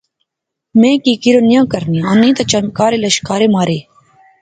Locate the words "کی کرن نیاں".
1.03-1.65